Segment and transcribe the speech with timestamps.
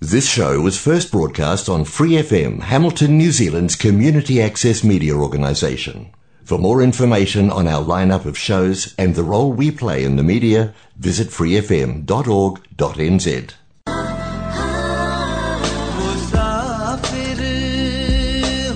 [0.00, 6.10] This show was first broadcast on Free FM, Hamilton, New Zealand's community access media organisation.
[6.44, 10.24] For more information on our lineup of shows and the role we play in the
[10.24, 13.26] media, visit freefm.org.nz.
[16.02, 17.40] मुसाफिर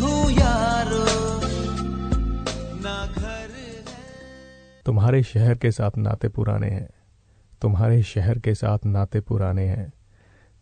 [0.03, 1.05] हूँ यारो
[2.87, 3.85] ना घर है
[4.87, 6.89] तुम्हारे शहर के साथ नाते पुराने हैं
[7.62, 9.93] तुम्हारे शहर के साथ नाते पुराने हैं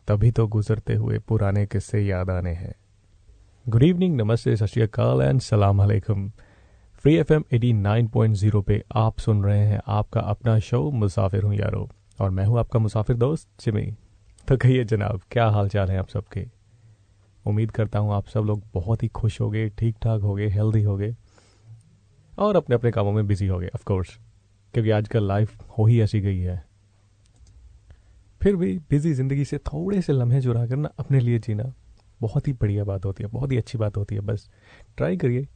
[0.10, 2.74] तभी तो गुजरते हुए पुराने किस्से याद आने हैं।
[3.65, 4.78] गुड इवनिंग नमस्ते, सत
[5.21, 6.29] एंड सलाम अलैकुम।
[7.04, 10.80] Free F M eighty nine point zero पे आप सुन रहे हैं आपका अपना शो
[10.92, 11.88] मुसाफिर हूँ यारो,
[12.19, 13.86] और मैं हूँ आपका मुसाफिर दोस्त जिमी
[14.47, 16.46] तो कहिए जनाब, क्या हाल चाल है आप सबके?
[17.46, 20.47] उम्मीद करता हूँ आप सब लोग बहुत ही खुश हो गए ठीक ठाक हो गए
[20.47, 21.16] हेल्दी हो गए
[22.33, 24.18] और अपने अपने कामों में बिज़ी हो गए ऑफ़ कोर्स
[24.74, 26.68] क्योंकि आजकल लाइफ हो ही ऐसी गई है।
[28.42, 31.74] फिर भी बिज़ी ज़िंदगी से थोड़े से लम्हे चुरा कर ना अपने लिए जीना।
[32.22, 34.50] बहुत ही बढ़िया बात होती है बहुत ही अच्छी बात होती है बस।
[34.97, 35.47] ट्राई करिए।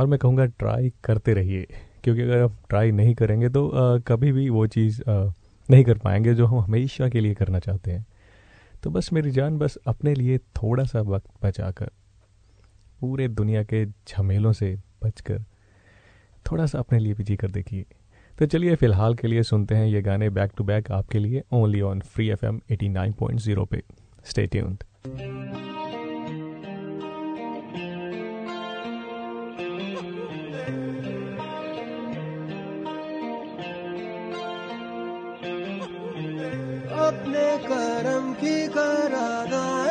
[0.00, 1.66] और मैं कहूँगा ट्राई करते रहिए
[2.04, 5.32] क्योंकि अगर आप ट्राई नहीं करेंगे तो आ, कभी भी वो चीज़ आ,
[5.68, 8.06] नहीं कर पाएँगे जो हम हमेशा के लिए करना चाहते हैं।
[8.82, 11.90] तो बस मेरी जान बस अपने लिए थोड़ा सा वक्त बचाकर
[13.00, 15.44] पूरे दुनिया के झमेलों से बचकर
[16.46, 17.84] थोड़ा सा अपने लिए भी जी कर देखिए।
[18.38, 21.80] तो चलिए फ़िलहाल के लिए सुनते हैं ये गाने बैक टू बैक आपके लिए only
[21.90, 23.82] on free F M eighty nine point zero पे।
[24.24, 24.82] स्टे ट्यून्ड
[37.04, 39.83] अपने करम की करादाए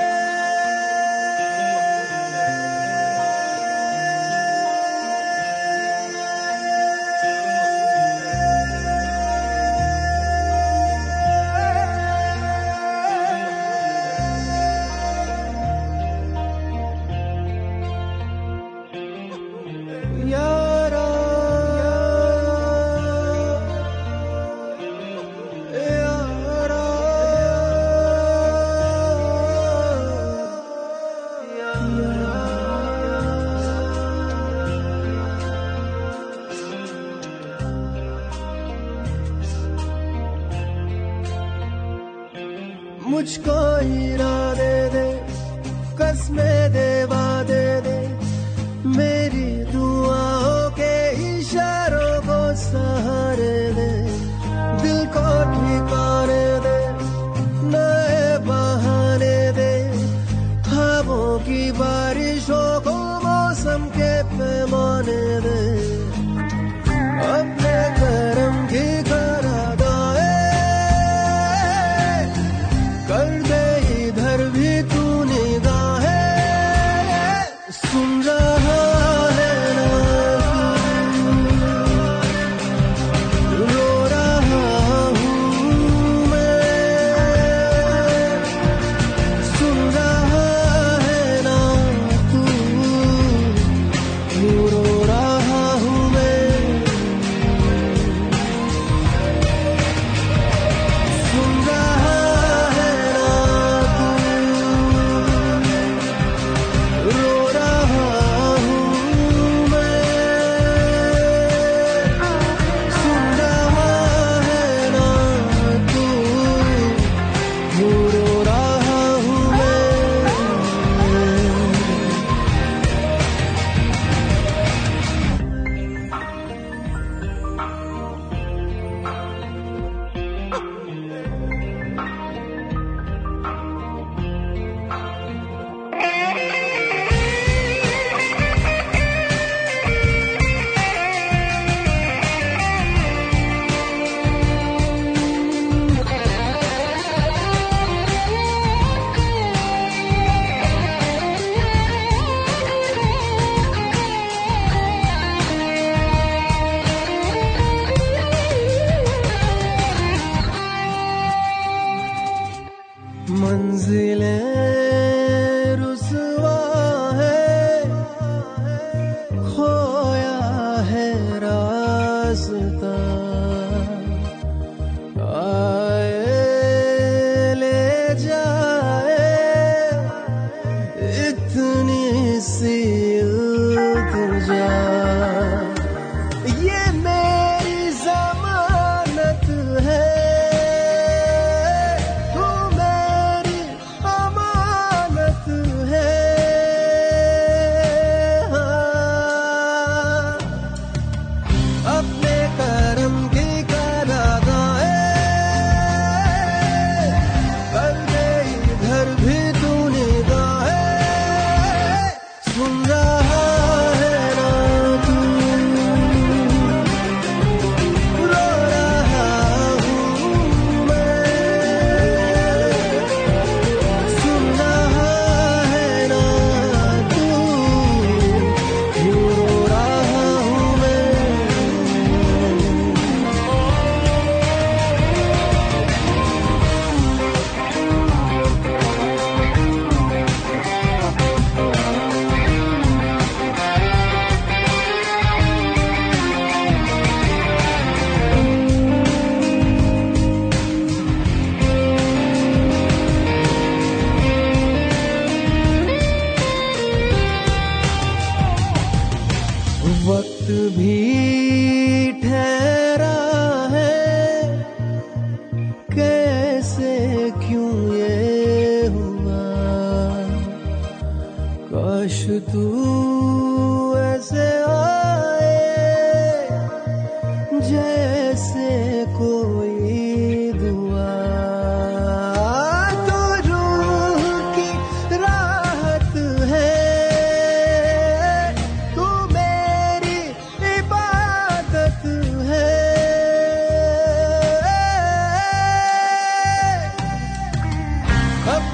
[298.45, 298.72] up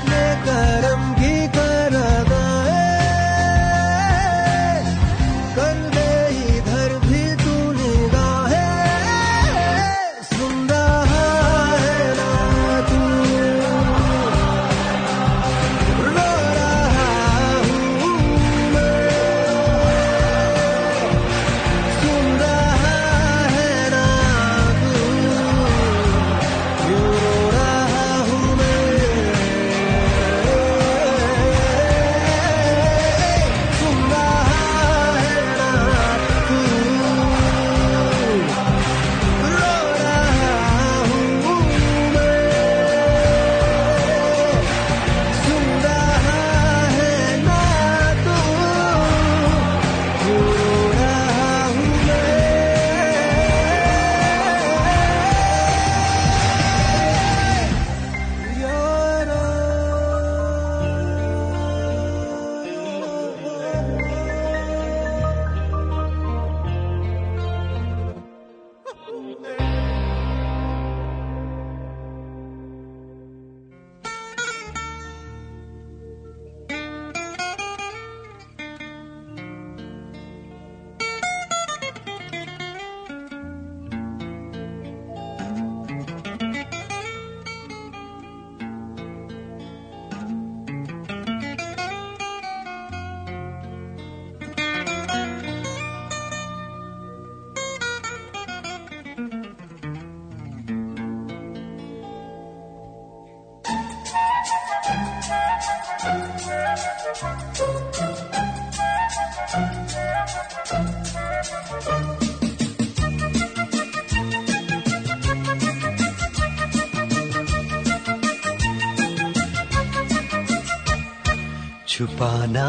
[122.39, 122.67] गाना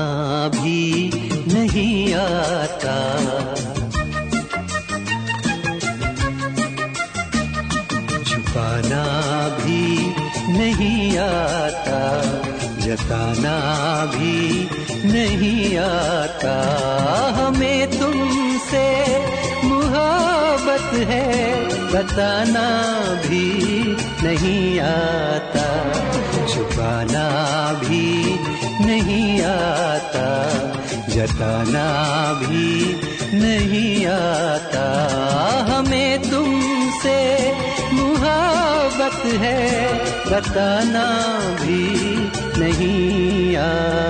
[0.55, 1.11] भी
[1.49, 2.95] नहीं आता।
[8.31, 9.05] छुपाना
[9.59, 9.85] भी
[10.59, 12.01] नहीं आता,
[12.85, 13.57] जताना
[14.15, 14.39] भी
[15.13, 16.57] नहीं आता।
[17.39, 18.87] हमें तुमसे
[19.69, 21.27] मुहब्बत है,
[21.95, 22.69] बताना
[23.27, 23.47] भी
[24.25, 25.69] नहीं आता।
[26.51, 27.27] छुपाना
[27.81, 27.90] भी
[28.91, 30.29] नहीं आता
[31.09, 31.89] जताना
[32.41, 32.71] भी
[33.41, 34.87] नहीं आता।
[35.71, 37.19] हमें तुमसे
[37.93, 39.63] मुहाबत है
[40.31, 41.07] बताना
[41.63, 41.85] भी
[42.61, 44.01] नहीं आता।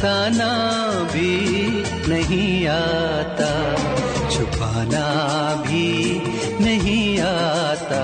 [0.00, 0.52] बताना
[1.12, 1.32] भी
[2.08, 3.50] नहीं आता
[4.30, 5.04] छुपाना
[5.66, 5.88] भी
[6.64, 8.00] नहीं आता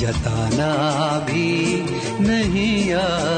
[0.00, 0.70] जताना
[1.30, 1.48] भी
[2.28, 3.37] नहीं आता।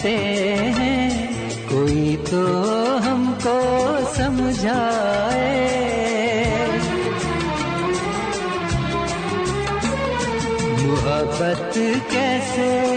[0.00, 0.16] करते
[0.80, 1.30] हैं।
[1.68, 2.42] कोई तो
[2.96, 3.56] हमको
[4.14, 5.60] समझाए।
[10.82, 11.72] मोहब्बत
[12.12, 12.89] कैसे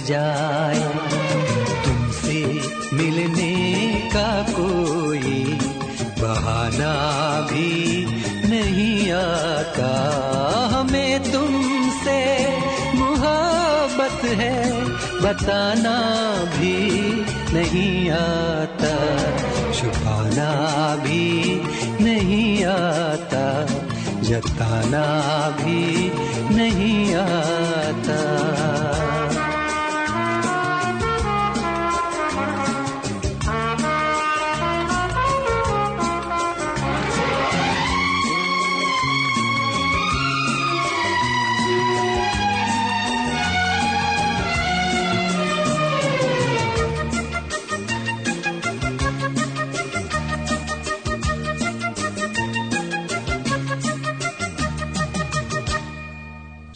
[0.00, 0.80] जाए।
[1.84, 2.40] तुमसे
[2.92, 3.54] मिलने
[4.14, 5.58] का कोई
[6.20, 6.94] बहाना
[7.52, 8.06] भी
[8.48, 9.90] नहीं आता।
[10.72, 12.20] हमें तुमसे
[12.94, 14.84] मोहब्बत है,
[15.22, 15.96] बताना
[16.58, 16.76] भी
[17.54, 18.94] नहीं आता।
[19.72, 20.50] छुपाना
[20.96, 21.54] भी
[22.04, 23.46] नहीं आता,
[24.22, 25.04] जताना
[25.50, 26.10] भी
[26.54, 28.83] नहीं आता।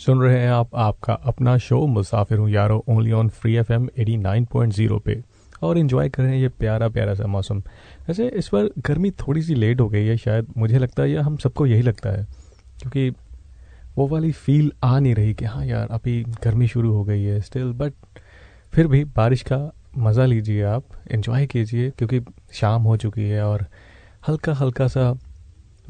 [0.09, 3.89] सुन रहे हैं आप, आपका अपना शो मुसाफिर हूँ यारो only on free F M
[3.99, 5.21] eighty nine point zero पे।
[5.63, 7.59] और इन्जॉय कर रहे हैं ये प्यारा प्यारा सा मौसम।
[8.09, 11.23] वैसे इस बार गर्मी थोड़ी सी लेट हो गई है शायद, मुझे लगता है या
[11.23, 12.25] हम सबको यही लगता है।
[12.81, 13.11] क्योंकि
[13.97, 17.41] वो वाली फील आ नहीं रही कि हाँ यार, अभी गर्मी शुरू हो गई है
[17.41, 17.93] स्टिल बट
[18.73, 19.61] फिर भी बारिश का
[19.99, 22.21] मज़ा लीजिए आप इन्जॉय कीजिए, क्योंकि
[22.53, 23.67] शाम हो चुकी है और
[24.29, 25.13] हल्का हल्का सा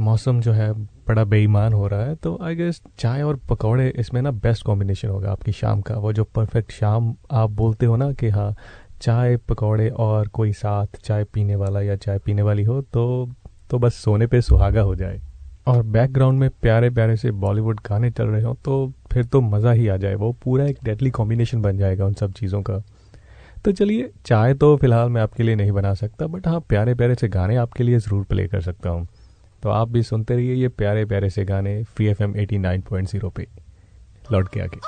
[0.00, 0.72] मौसम जो है
[1.08, 5.08] बड़ा बेईमान हो रहा है तो आई गेस चाय और पकौड़े इसमें ना बेस्ट कॉम्बिनेशन
[5.08, 8.54] होगा आपकी शाम का। वो जो परफेक्ट शाम आप बोलते हो ना कि हाँ
[9.02, 13.28] चाय, पकौड़े और कोई साथ चाय पीने वाला या चाय पीने वाली हो तो
[13.70, 15.20] तो बस सोने पे सुहागा हो जाए।
[15.66, 19.72] और बैकग्राउंड में प्यारे प्यारे से बॉलीवुड गाने चल रहे हो तो फिर तो मज़ा
[19.72, 22.78] ही आ जाए। वो पूरा एक डेडली कॉम्बिनेशन बन जाएगा उन सब चीज़ों का।
[23.64, 27.14] तो चलिए, चाय तो फ़िलहाल मैं आपके लिए नहीं बना सकता बट हाँ प्यारे प्यारे
[27.14, 29.06] से गाने आपके लिए ज़रूर प्ले कर सकता हूँ।
[29.62, 32.80] तो आप भी सुनते रहिए ये प्यारे प्यारे से गाने free F M eighty nine
[32.80, 33.46] point zero पे।
[34.32, 34.80] लौट के आके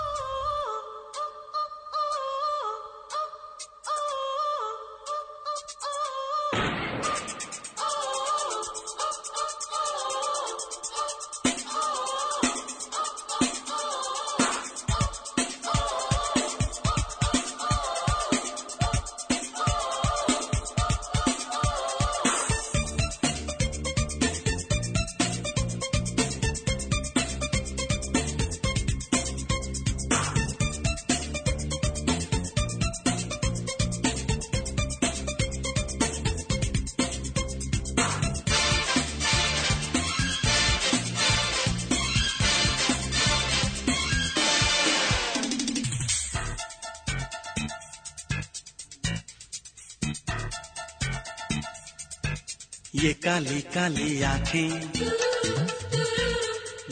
[53.00, 54.70] ये काली काली आँखें,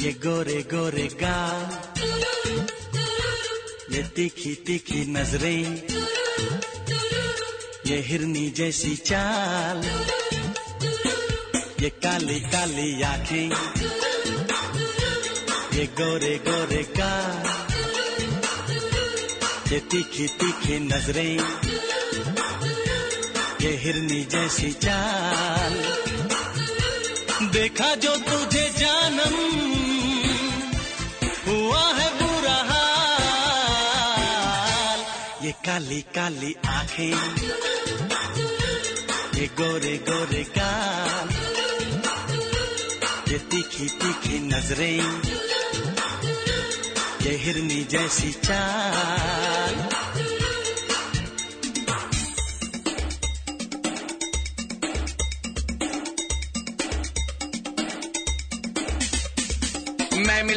[0.02, 1.66] ये गोरे गोरे गाल,
[3.94, 5.64] ये तीखी तीखी नज़रें,
[7.86, 9.84] ये हिरनी जैसी चाल,
[11.82, 13.48] ये काली काली आँखें,
[15.76, 17.44] ये गोरे गोरे गाल,
[19.72, 21.38] ये तीखी तीखी नज़रें,
[23.62, 25.97] ये हिरनी जैसी चाल।
[27.78, 29.34] देखा जो तुझे जानम,
[31.46, 34.08] हुआ है बुरा हाल।
[35.44, 37.16] ये काली काली आँखें,
[39.36, 41.28] ये गोरे गोरे गाल,
[43.30, 45.02] ये तीखी तीखी नज़रें,
[47.22, 49.87] ये हिरनी जैसी चाल।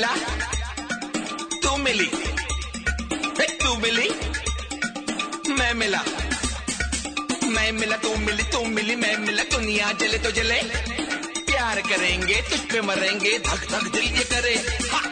[0.02, 0.16] मिला?
[1.64, 2.06] तू मिली।
[3.48, 4.10] तू मिली?
[5.54, 6.04] मैं मिला।
[7.44, 10.62] मैं मिला, तू मिली तू मिली, मैं मिला। दुनिया जले तो जले।
[11.42, 14.56] प्यार करेंगे, तुझ पे मरेंगे। धक धक दिल ये करे।
[14.92, 15.11] हा!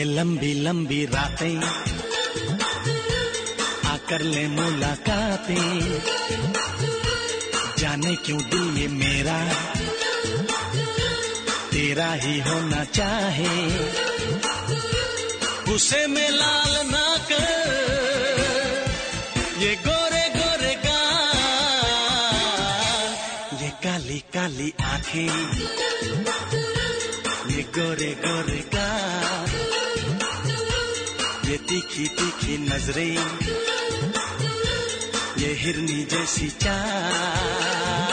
[0.00, 1.60] ये लंबी लंबी रातें,
[3.86, 5.80] आकर ले मुलाकातें।
[7.78, 9.36] जाने क्यों दिल ये मेरा?
[11.72, 13.52] तेरा ही होना चाहे।
[15.74, 17.60] उसे में लाल ना कर,
[19.58, 21.00] ये गोरे गोरे का,
[23.62, 25.30] ये काली काली आँखें,
[27.50, 29.18] ये गोरे गोरे गाल
[31.50, 33.16] ये तीखी तीखी नज़रें
[35.42, 38.09] ये हिरनी जैसी चाल।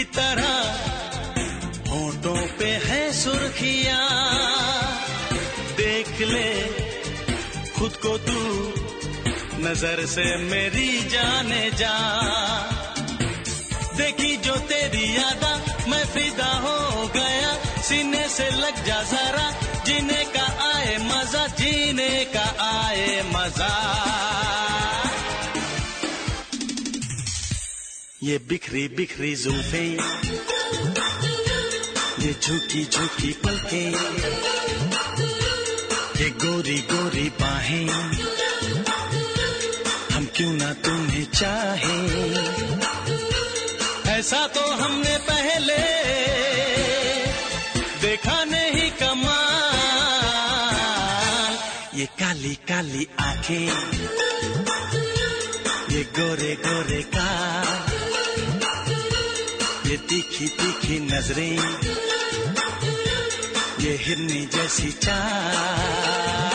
[0.00, 0.52] की तरह
[1.90, 4.06] होठों पे है सुर्खियाँ।
[5.76, 6.52] देख ले,
[7.78, 8.40] खुद को तू
[9.64, 11.92] नज़र से मेरी जाने जा।
[13.96, 15.54] देखी जो तेरी यादा,
[15.90, 19.50] मैं फिदा हो गया। सीने से लग जा जरा,
[19.84, 24.39] जीने का आए मज़ा, जीने का आए मज़ा।
[28.22, 29.82] ये बिखरी बिखरी जुल्फे,
[32.22, 33.84] ये झुकी झुकी पलके,
[36.20, 37.88] ये गोरी गोरी बाहें,
[40.12, 41.96] हम क्यों ना तुम्हें चाहे?
[44.10, 45.78] ऐसा तो हमने पहले
[48.02, 49.38] देखा नहीं कमाल।
[51.98, 53.66] ये काली काली आँखें,
[55.92, 57.28] ये गोरे गोरे का
[59.90, 61.58] ये तीखी तीखी नज़रें
[63.84, 66.49] ये हिरनी जैसी चाल।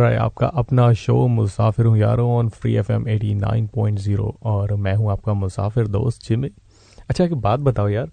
[0.00, 3.98] रहा है आपका अपना शो, मुसाफिर हूँ यारों on free F M eighty nine point
[3.98, 6.50] zero और मैं हूँ आपका मुसाफिर दोस्त जिमी
[7.10, 8.10] अच्छा एक बात बताओ यार,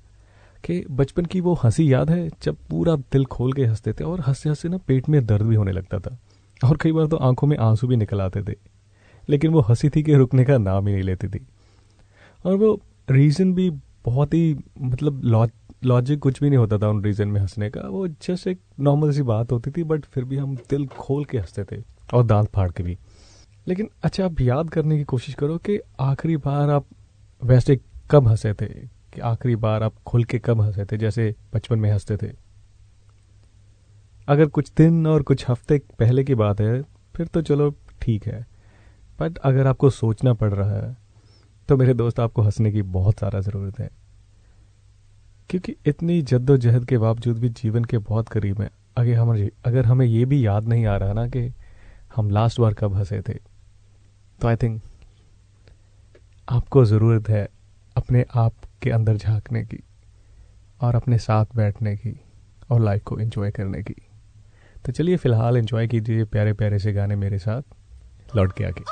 [0.63, 4.21] कि बचपन की वो हँसी याद है जब पूरा दिल खोल के हँसते थे और
[4.21, 6.17] हँसते हँसते ना पेट में दर्द भी होने लगता था
[6.61, 8.55] और कई बार तो आँखों में आँसू भी निकल आते थे,
[9.29, 11.45] लेकिन वो हँसी थी कि रुकने का नाम ही नहीं लेती थी।
[12.45, 13.69] और वो रीज़न भी
[14.05, 15.21] बहुत ही मतलब
[15.83, 19.11] लॉजिक कुछ भी नहीं होता था उन रीजन में हंसने का। वो जस्ट एक नॉर्मल
[19.11, 22.49] सी बात होती थी बट फिर भी हम दिल खोल के हँसते थे और दांत
[22.55, 22.97] फाड़ के भी।
[23.67, 26.85] लेकिन अच्छा आप याद करने की कोशिश करो कि आखिरी बार आप
[27.43, 27.79] वैसे
[28.11, 28.65] कब हंसे थे?
[29.13, 30.97] कि आखिरी बार आप खुल के कब हंसे थे?
[30.97, 32.31] जैसे बचपन में हँसते थे।
[34.27, 36.81] अगर कुछ दिन और कुछ हफ़्ते पहले की बात है,
[37.15, 38.45] फिर तो चलो ठीक है।
[39.19, 40.97] बट अगर आपको सोचना पड़ रहा है
[41.69, 43.89] तो मेरे दोस्त, आपको हंसने की बहुत सारा ज़रूरत है।
[45.49, 50.05] क्योंकि इतनी जद्दोजहद के बावजूद भी जीवन के बहुत करीब हैं। अगर हम अगर हमें
[50.05, 51.51] ये भी याद नहीं आ रहा ना कि
[52.15, 53.33] हम लास्ट बार कब हंसे थे
[54.39, 54.81] तो आई थिंक
[56.47, 57.47] आपको ज़रूरत है
[57.95, 59.83] अपने आप के अंदर झांकने की
[60.81, 62.19] और अपने साथ बैठने की
[62.71, 63.95] और लाइफ को एंजॉय करने की।
[64.85, 67.61] तो चलिए फ़िलहाल एंजॉय कीजिए प्यारे प्यारे से गाने मेरे साथ,
[68.35, 68.83] लौट के आके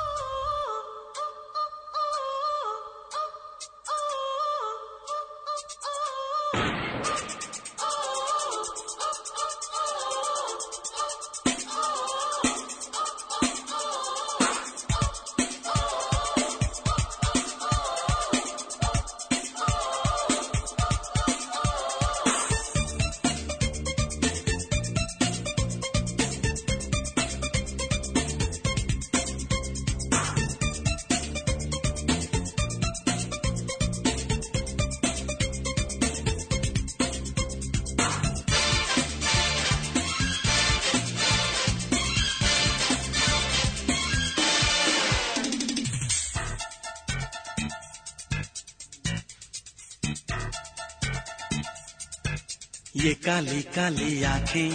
[53.76, 54.70] काली आँखें।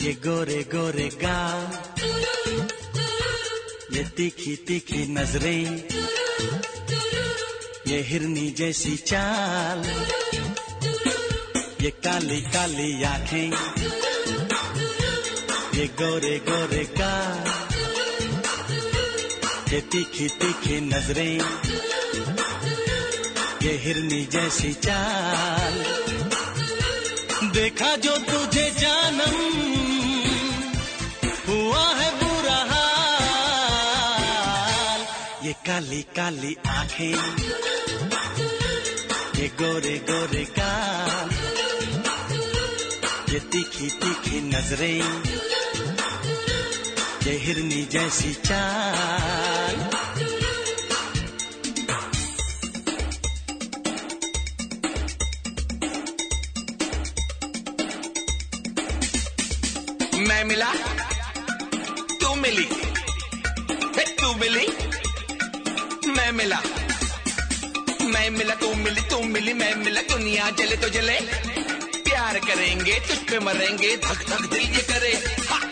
[0.00, 1.62] ये गोरे गोरे गाल,
[3.92, 5.64] ये तीखी तीखी नज़रें,
[7.86, 9.80] ये हिरनी जैसी चाल,
[11.82, 13.50] ये काली काली आँखें,
[15.78, 17.42] ये गोरे गोरे गाल,
[19.72, 21.36] ये तीखी तीखी नज़रें,
[23.62, 25.93] ये हिरनी जैसी चाल।
[27.54, 29.34] देखा जो तुझे जानम,
[31.48, 33.84] हुआ है बुरा हाल।
[35.44, 37.16] ये काली काली आँखें,
[39.38, 41.28] ये गोरे गोरे काल
[43.32, 45.02] ये तीखी तीखी नज़रें,
[47.26, 49.63] ये हिरनी जैसी चाल।
[60.28, 60.72] मैं मिला,
[62.20, 62.64] तू मिली।
[64.04, 64.66] तू मिली,
[66.10, 66.62] मैं मिला।
[68.02, 71.20] मैं मिला, तू मिली तू मिली, मैं मिला। दुनिया जले तो जले,
[72.00, 75.63] प्यार करेंगे, तुझ पे मरेंगे धक धक दिल ये करे। हा!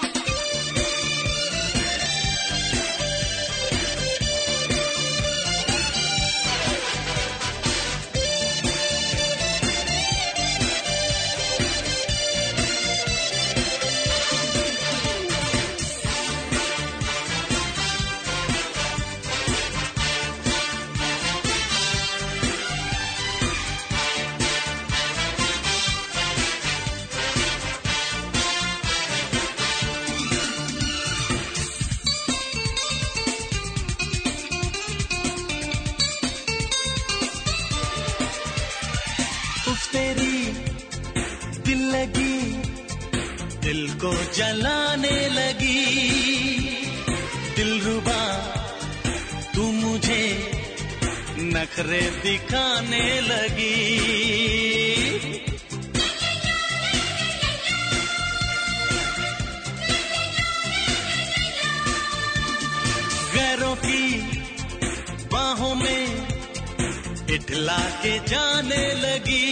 [68.02, 69.48] के जाने लगी।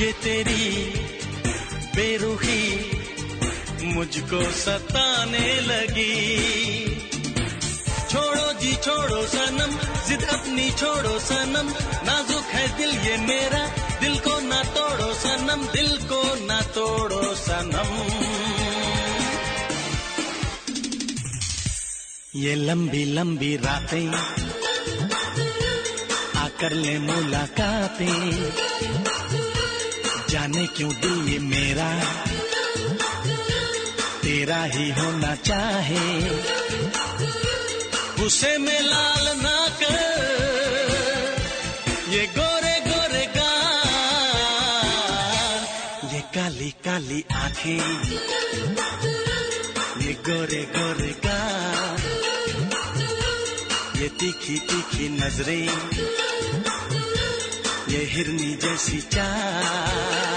[0.00, 0.84] ये तेरी
[1.96, 2.64] बेरुखी
[3.82, 6.16] मुझको सताने लगी।
[8.10, 9.72] छोड़ो जी, छोड़ो सनम,
[10.08, 11.72] जिद अपनी छोड़ो सनम।
[12.06, 13.66] नाजुक है दिल ये मेरा,
[14.00, 17.90] दिल को ना तोड़ो सनम, दिल को ना तोड़ो सनम।
[22.34, 24.45] ये लंबी लंबी रातें
[26.56, 28.30] आकर ले मुलाकातें।
[30.30, 31.88] जाने क्यों दिल ये मेरा?
[34.22, 36.06] तेरा ही होना चाहे।
[38.24, 39.98] उसे में लाल ना कर,
[42.08, 43.76] ये गोरे गोरे गाल,
[46.14, 47.84] ये काली काली आँखें,
[50.00, 52.00] ये गोरे गोरे गाल,
[54.00, 56.25] ये तीखी तीखी नज़रें।
[57.88, 60.35] ये हिरनी जैसी चाल।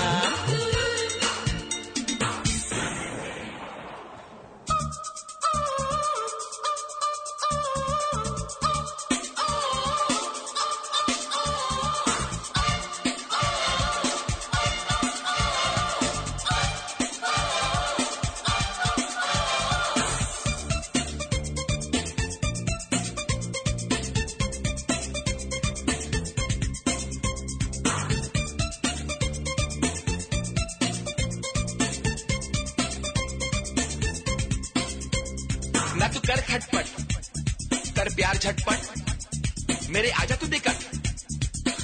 [37.99, 40.79] कर प्यार झटपट। मेरे आजा तू दिक्कत।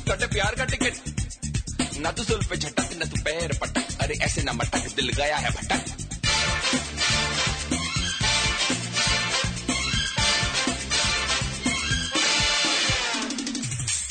[0.10, 4.44] कटे प्यार का टिकट ना तू सुल पे झटक, ना तू पैर पटक। अरे ऐसे
[4.44, 5.82] ना मटक, दिल गया है भटक।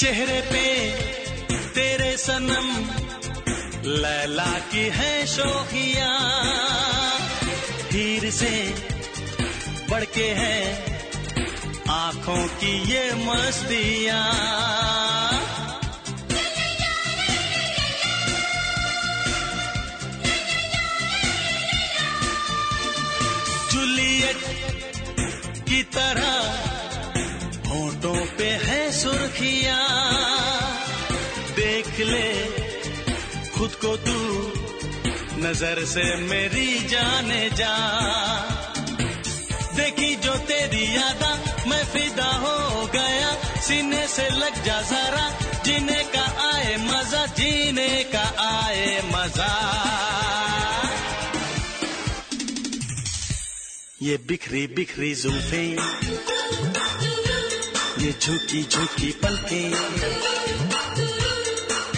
[0.01, 0.67] चेहरे पे
[1.75, 2.69] तेरे सनम
[4.03, 6.11] लैला की है शोखिया।
[7.93, 8.53] हीर से
[9.91, 10.94] बढ़ के है
[11.95, 14.23] आँखों की ये मस्तियाँ।
[23.73, 24.41] जूलियट
[25.69, 26.35] की तरह
[27.69, 29.79] होठों पे है सुर्खियाँ।
[31.57, 32.29] देख ले,
[33.51, 34.19] खुद को तू
[35.43, 37.75] नज़र से मेरी जाने जा।
[39.77, 41.33] देखी जो तेरी यादा
[41.95, 43.31] फिदा हो गया।
[43.61, 45.27] सीने से लग जा जरा।
[45.65, 49.53] जीने का आए मज़ा, जीने का आए मज़ा।
[54.03, 55.65] ये बिखरी बिखरी जुल्फे,
[58.05, 59.63] ये झुकी झुकी पलके,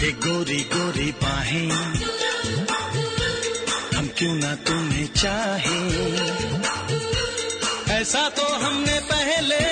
[0.01, 1.71] ये गोरी गोरी बाहें।
[3.95, 5.81] हम क्यों ना तुम्हें चाहे?
[7.93, 9.66] ऐसा तो हमने पहले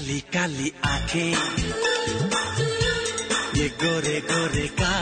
[0.00, 1.32] काली काली आँखें।
[3.56, 4.92] ये गोरे गोरे का।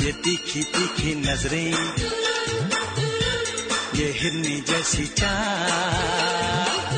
[0.00, 1.70] ये तीखी तीखी नज़रें।
[3.94, 6.89] ये हिरनी जैसी चाल।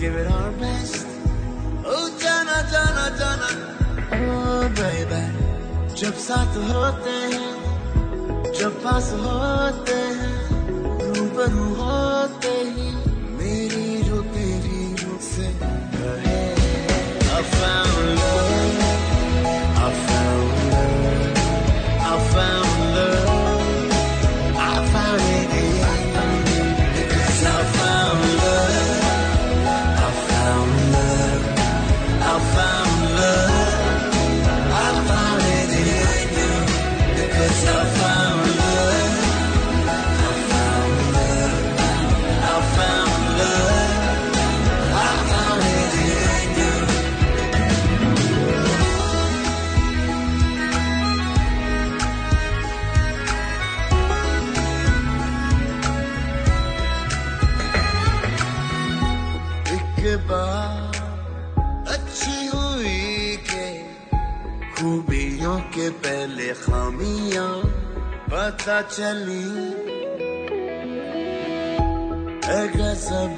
[0.00, 1.06] Give it our best.
[1.84, 3.50] Oh, Jana, Jana, Jana.
[4.16, 5.24] Oh, baby.
[6.00, 10.36] जब साथ होते हैं जब पास होते हैं
[11.14, 12.99] रूबरू होते ही
[68.50, 69.42] पता चली
[73.00, 73.36] सब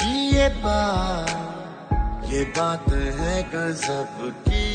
[0.00, 2.86] की ये बात ये बात
[3.18, 4.14] है गजब
[4.46, 4.68] की।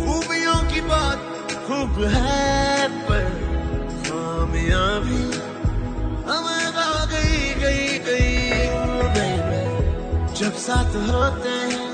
[0.00, 1.20] खूबियों की बात
[1.66, 3.24] खूब है, पर
[4.06, 5.22] खामियाँ भी
[6.30, 8.32] हमें आ गई गई गई
[10.34, 11.90] जब साथ होते हैं,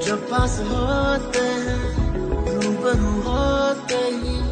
[0.00, 1.65] जब पास होते हैं
[2.86, 4.45] रूबरू होते ही।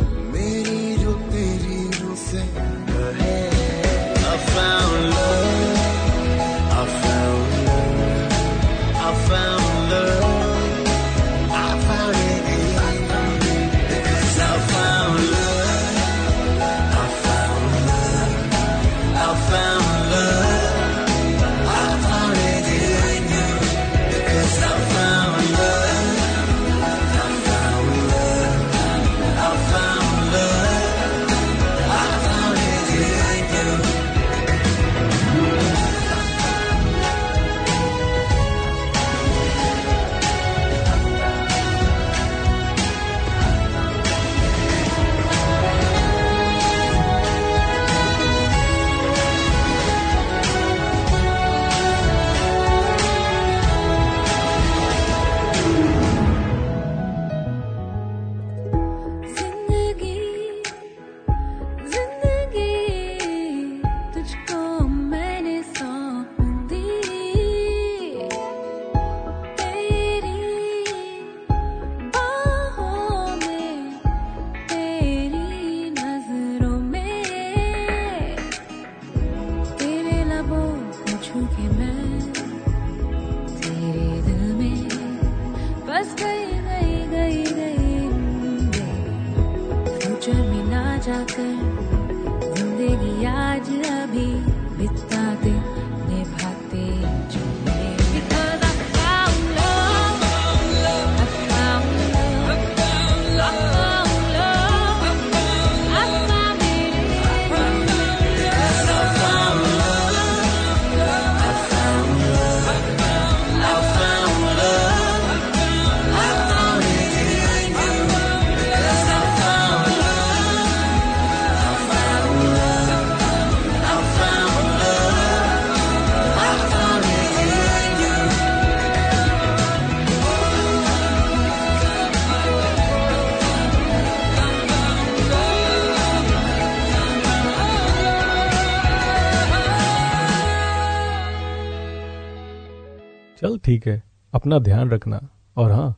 [143.85, 145.95] ठीक है, अपना ध्यान रखना। और हाँ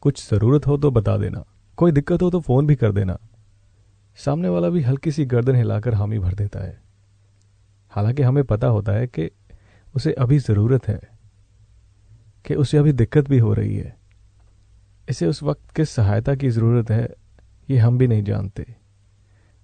[0.00, 1.44] कुछ ज़रूरत हो तो बता देना।
[1.78, 3.16] कोई दिक्कत हो तो फ़ोन भी कर देना।
[4.18, 6.82] सामने वाला भी हल्की सी गर्दन हिलाकर हामी भर देता है।
[7.92, 9.30] हालाँकि हमें पता होता है कि
[9.94, 11.00] उसे अभी ज़रूरत है,
[12.44, 13.96] कि उसे अभी दिक्कत भी हो रही है।
[15.08, 17.08] इसे उस वक्त किस सहायता की ज़रूरत है,
[17.70, 18.66] ये हम भी नहीं जानते।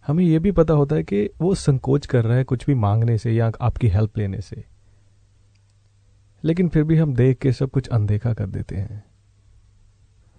[0.06, 3.18] हमें यह भी पता होता है कि वो संकोच कर रहा है कुछ भी मांगने
[3.18, 4.64] से या आपकी हेल्प लेने से।
[6.44, 9.04] लेकिन फिर भी हम देख के सब कुछ अनदेखा कर देते हैं।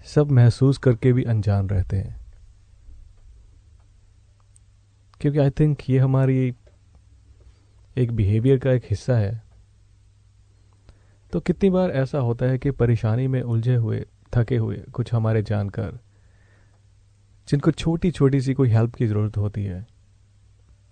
[0.05, 2.25] सब महसूस करके भी अनजान रहते हैं।
[5.21, 6.55] क्योंकि आई थिंक ये हमारी
[7.97, 9.43] एक बिहेवियर का एक हिस्सा है।
[11.31, 15.43] तो कितनी बार ऐसा होता है कि परेशानी में उलझे हुए, थके हुए कुछ हमारे
[15.43, 15.99] जानकर,
[17.47, 19.87] जिनको छोटी छोटी सी कोई हेल्प की ज़रूरत होती है,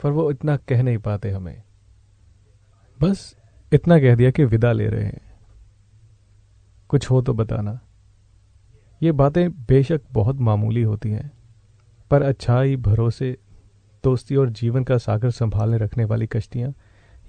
[0.03, 1.63] पर वो इतना कह नहीं पाते हमें।
[3.01, 3.35] बस
[3.75, 5.21] इतना कह दिया कि विदा ले रहे हैं।
[6.89, 7.79] कुछ हो तो बताना।
[9.01, 11.31] ये बातें बेशक बहुत मामूली होती हैं,
[12.11, 13.37] पर अच्छाई, भरोसे,
[14.03, 16.73] दोस्ती और जीवन का सागर संभालने रखने वाली कश्तियाँ,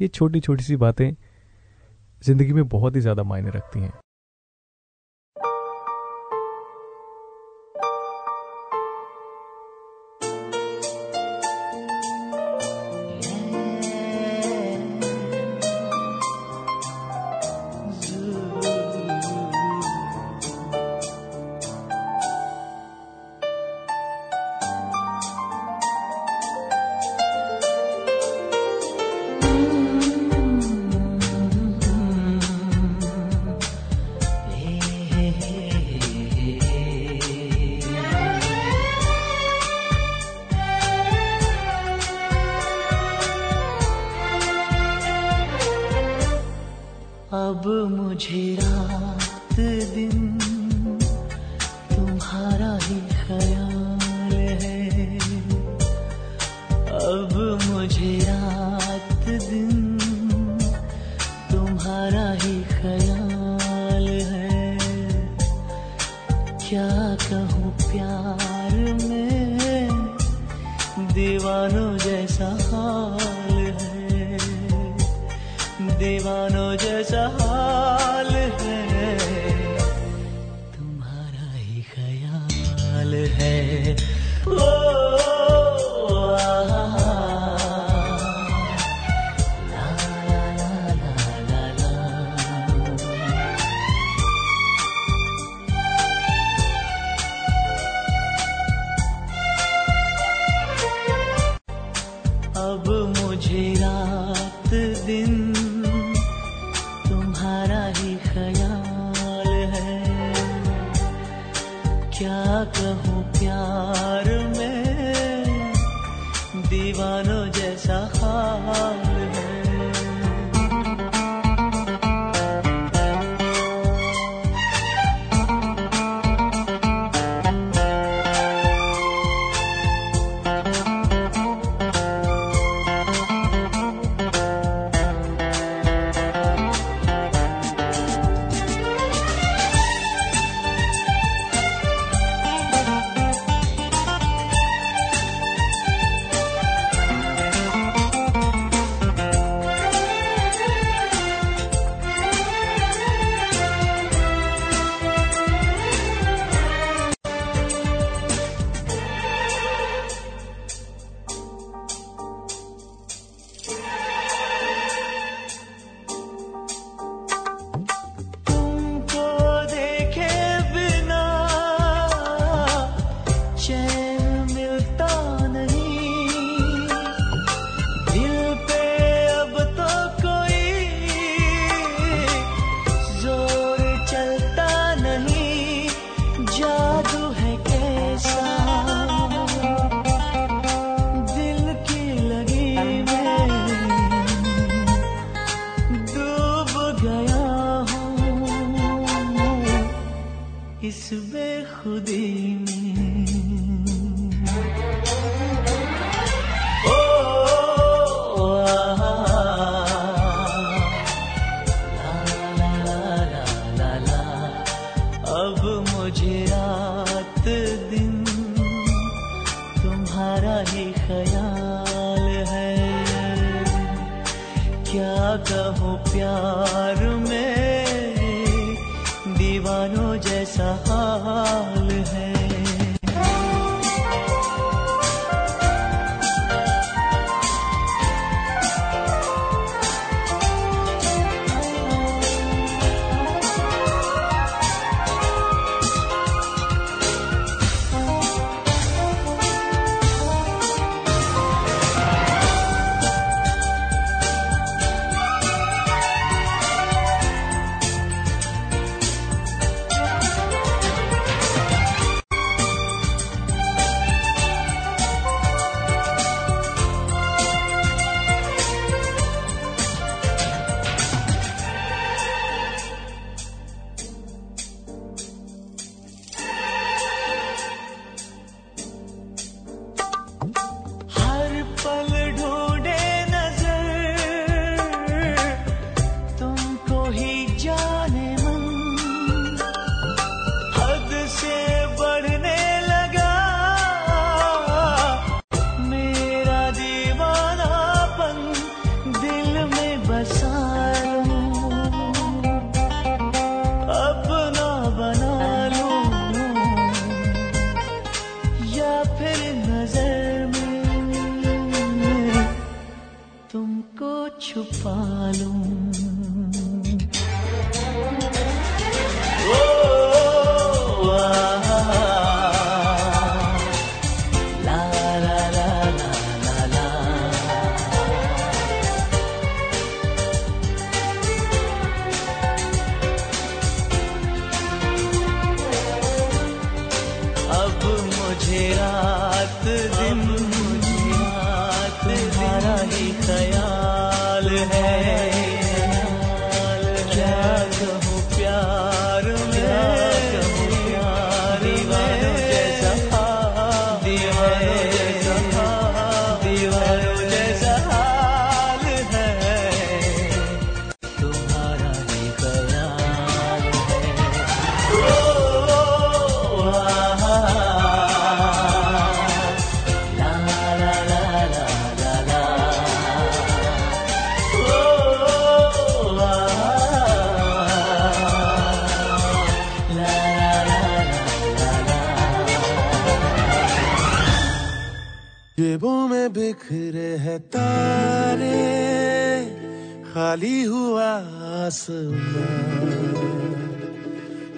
[0.00, 1.10] ये छोटी छोटी सी बातें
[2.22, 3.92] ज़िंदगी में बहुत ही ज़्यादा मायने रखती हैं।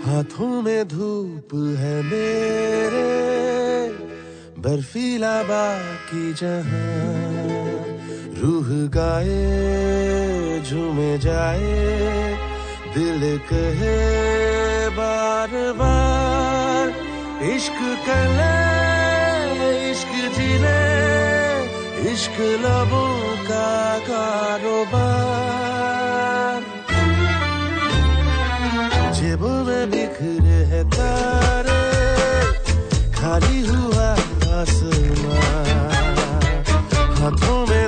[0.07, 3.11] हाथों में धूप है मेरे,
[4.63, 6.87] बर्फीला बाकी जहाँ
[8.39, 9.43] रूह गाए,
[10.69, 11.77] झूमे जाए,
[12.95, 13.99] दिल कहे
[14.97, 16.87] बार बार
[17.47, 18.57] इश्क कले
[19.91, 20.81] इश्क ज़िले
[22.13, 23.71] इश्क लबों का
[24.09, 25.98] कारोबार।
[29.29, 31.81] जेब में बिखरे हैं तारे
[33.13, 34.07] खाली हुआ
[34.57, 35.43] आसमां
[37.19, 37.88] हाथों में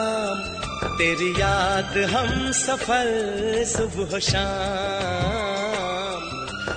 [0.91, 3.09] तेरी याद हम सफल
[3.67, 5.41] सुबह शाम।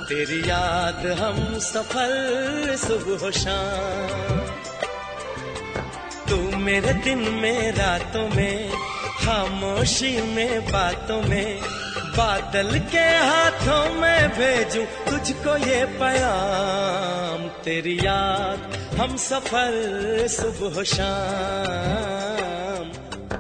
[0.05, 2.15] तेरी याद हम सफल
[2.79, 4.39] सुबह शाम।
[6.29, 8.71] तू मेरे दिन में, रातों में,
[9.25, 11.61] खामोशी में, बातों में,
[12.17, 19.75] बादल के हाथों में भेजूं तुझको ये पैगाम। तेरी याद हम सफल
[20.31, 22.34] सुबह शाम।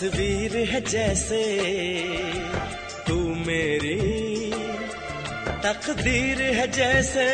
[0.00, 1.38] तस्वीर है जैसे
[3.06, 3.96] तू मेरी
[5.64, 7.26] तकदीर है जैसे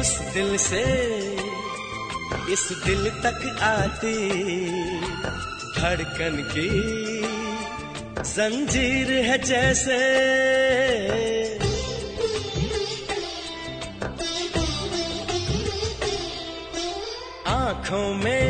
[0.00, 0.82] उस दिल से
[2.52, 3.40] इस दिल तक
[3.70, 4.14] आती
[5.78, 6.68] धड़कन की
[8.34, 9.98] जंजीर है जैसे
[17.48, 18.49] आँखों में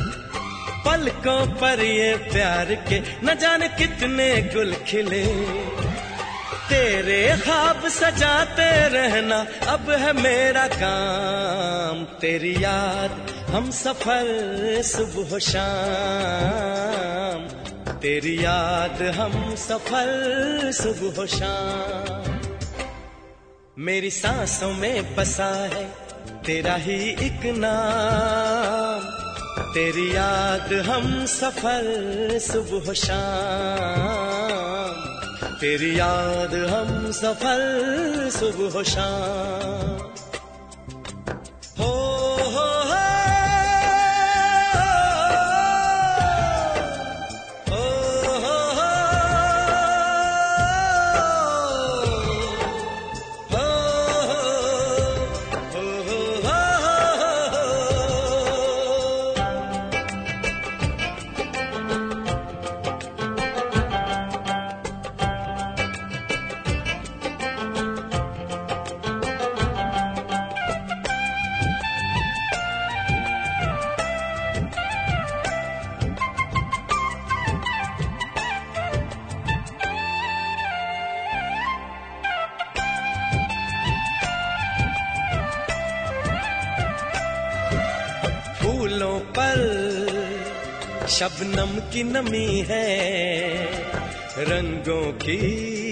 [0.91, 5.25] पलकों पर ये प्यार के न जाने कितने गुल खिले।
[6.69, 18.45] तेरे ख्वाब सजाते रहना अब है मेरा काम। तेरी याद हम सफल सुबह शाम। तेरी
[18.45, 22.39] याद हम सफल सुबह शाम।
[23.79, 25.93] मेरी सांसों में बसा है,
[26.45, 28.80] तेरा ही एक नाम।
[29.59, 35.11] तेरी याद हम सफल सुबह शाम।
[35.61, 40.20] तेरी याद हम सफल सुबह शाम।
[91.21, 92.87] शबनम की नमी है,
[94.37, 95.91] रंगों की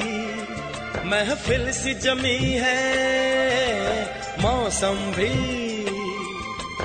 [1.06, 4.06] महफिल सी जमी है।
[4.42, 5.30] मौसम भी,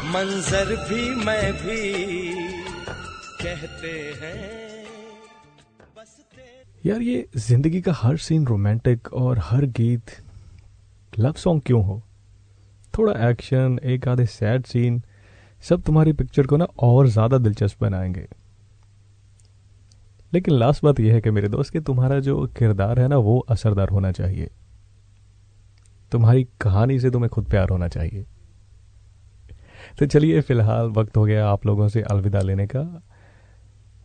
[0.09, 2.35] मंजर भी, मैं भी
[3.43, 4.85] कहते हैं।
[6.87, 10.17] यार, ये ज़िंदगी का हर सीन रोमांटिक और हर गीत
[11.19, 12.03] लव सॉन्ग क्यों हो?
[12.99, 15.03] थोड़ा एक्शन, एक आधे सैड सीन
[15.69, 18.27] सब तुम्हारी पिक्चर को ना और ज़्यादा दिलचस्प बनाएँगे।
[20.35, 23.39] लेकिन लास्ट बात यह है कि मेरे दोस्त, कि तुम्हारा जो किरदार है ना, वो
[23.39, 24.51] असरदार होना चाहिए।
[26.13, 28.25] तुम्हारी कहानी से तुम्हें खुद प्यार होना चाहिए।
[29.99, 33.03] तो चलिए, फ़िलहाल वक्त हो गया आप लोगों से अलविदा लेने का,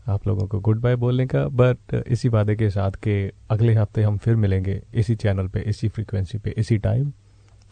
[0.08, 4.04] आप लोगों को गुड बाय बोलने का बट इसी वादे के साथ के अगले हफ़्ते
[4.04, 7.12] हम फिर मिलेंगे इसी चैनल पे, इसी फ्रीक्वेंसी पे, इसी टाइम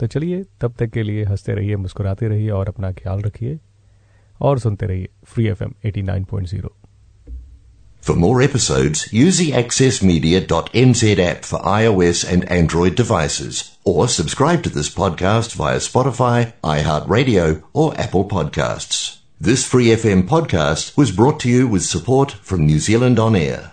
[0.00, 3.58] तो चलिए, तब तक के लिए हँसते रहिए, मुस्कुराते रहिए और अपना ख्याल रखिए।
[4.41, 6.75] और सुनते रहिए free F M eighty nine point zero
[8.07, 13.61] For more episodes, use the accessmedia.nz app for iOS and Android devices,
[13.91, 18.99] or subscribe to this podcast via Spotify, iHeartRadio, or Apple Podcasts.
[19.49, 23.71] This Free FM podcast was brought to you with support from New Zealand On Air.